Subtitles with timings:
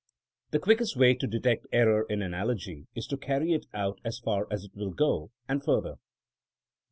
[0.49, 4.47] The quickest way to detect error in analogy is to carry it out as far
[4.49, 5.97] as it will go— and fur ther.